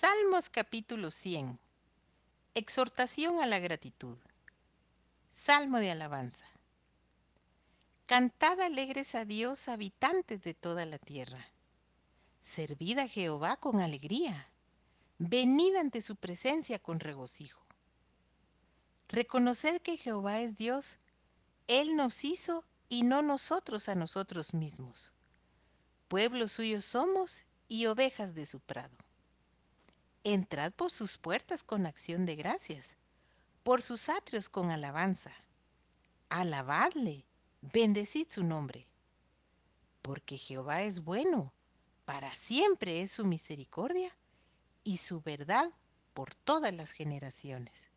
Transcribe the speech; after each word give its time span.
Salmos 0.00 0.48
capítulo 0.48 1.10
100. 1.10 1.60
Exhortación 2.54 3.42
a 3.42 3.46
la 3.46 3.58
gratitud. 3.58 4.16
Salmo 5.30 5.76
de 5.76 5.90
alabanza. 5.90 6.46
Cantad 8.06 8.58
alegres 8.62 9.14
a 9.14 9.26
Dios, 9.26 9.68
habitantes 9.68 10.42
de 10.42 10.54
toda 10.54 10.86
la 10.86 10.96
tierra. 10.96 11.46
Servid 12.40 12.96
a 13.00 13.08
Jehová 13.08 13.58
con 13.58 13.80
alegría. 13.80 14.48
Venid 15.18 15.76
ante 15.76 16.00
su 16.00 16.16
presencia 16.16 16.78
con 16.78 16.98
regocijo. 16.98 17.62
Reconoced 19.08 19.82
que 19.82 19.98
Jehová 19.98 20.40
es 20.40 20.56
Dios. 20.56 20.96
Él 21.66 21.94
nos 21.94 22.24
hizo 22.24 22.64
y 22.88 23.02
no 23.02 23.20
nosotros 23.20 23.90
a 23.90 23.94
nosotros 23.94 24.54
mismos. 24.54 25.12
Pueblo 26.08 26.48
suyo 26.48 26.80
somos 26.80 27.44
y 27.68 27.84
ovejas 27.84 28.34
de 28.34 28.46
su 28.46 28.60
prado. 28.60 28.96
Entrad 30.24 30.72
por 30.72 30.90
sus 30.90 31.16
puertas 31.16 31.64
con 31.64 31.86
acción 31.86 32.26
de 32.26 32.36
gracias, 32.36 32.98
por 33.62 33.80
sus 33.80 34.08
atrios 34.08 34.48
con 34.48 34.70
alabanza. 34.70 35.32
Alabadle, 36.28 37.24
bendecid 37.62 38.28
su 38.28 38.42
nombre. 38.42 38.86
Porque 40.02 40.36
Jehová 40.36 40.82
es 40.82 41.04
bueno, 41.04 41.54
para 42.04 42.34
siempre 42.34 43.00
es 43.00 43.12
su 43.12 43.24
misericordia 43.24 44.14
y 44.84 44.98
su 44.98 45.20
verdad 45.22 45.70
por 46.12 46.34
todas 46.34 46.74
las 46.74 46.92
generaciones. 46.92 47.89